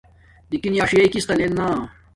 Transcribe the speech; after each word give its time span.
نِکِن 0.51 0.73
یݳ 0.77 0.83
اݵسیئ 0.85 1.07
کِستݳ 1.13 1.33
لݵل 1.39 1.51
نݳ. 1.57 1.67